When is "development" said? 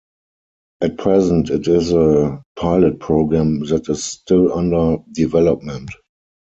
5.13-5.91